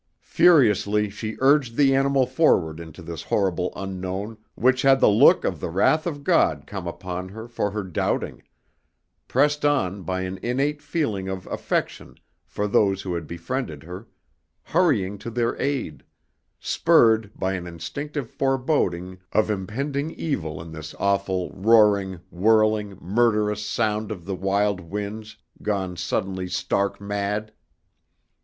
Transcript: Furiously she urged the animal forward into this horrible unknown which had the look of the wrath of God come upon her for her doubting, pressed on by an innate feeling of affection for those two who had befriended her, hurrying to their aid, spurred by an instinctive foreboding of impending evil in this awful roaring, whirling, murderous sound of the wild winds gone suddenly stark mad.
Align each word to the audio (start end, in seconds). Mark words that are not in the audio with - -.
Furiously 0.23 1.11
she 1.11 1.37
urged 1.41 1.75
the 1.75 1.93
animal 1.93 2.25
forward 2.25 2.79
into 2.79 3.03
this 3.03 3.21
horrible 3.21 3.71
unknown 3.75 4.39
which 4.55 4.81
had 4.81 4.99
the 4.99 5.07
look 5.07 5.45
of 5.45 5.59
the 5.59 5.69
wrath 5.69 6.07
of 6.07 6.23
God 6.23 6.63
come 6.65 6.87
upon 6.87 7.29
her 7.29 7.47
for 7.47 7.69
her 7.69 7.83
doubting, 7.83 8.41
pressed 9.27 9.63
on 9.63 10.01
by 10.01 10.21
an 10.21 10.39
innate 10.41 10.81
feeling 10.81 11.29
of 11.29 11.45
affection 11.45 12.15
for 12.47 12.67
those 12.67 13.03
two 13.03 13.09
who 13.09 13.13
had 13.13 13.27
befriended 13.27 13.83
her, 13.83 14.07
hurrying 14.63 15.19
to 15.19 15.29
their 15.29 15.55
aid, 15.61 16.01
spurred 16.59 17.29
by 17.35 17.53
an 17.53 17.67
instinctive 17.67 18.27
foreboding 18.27 19.19
of 19.31 19.51
impending 19.51 20.09
evil 20.09 20.59
in 20.59 20.71
this 20.71 20.95
awful 20.97 21.51
roaring, 21.51 22.19
whirling, 22.31 22.97
murderous 22.99 23.63
sound 23.63 24.11
of 24.11 24.25
the 24.25 24.33
wild 24.33 24.79
winds 24.79 25.37
gone 25.61 25.95
suddenly 25.95 26.47
stark 26.47 26.99
mad. 26.99 27.53